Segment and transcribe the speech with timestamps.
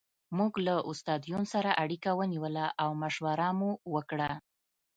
[0.37, 4.31] موږ له استاد یون سره اړیکه ونیوله او مشوره مو وکړه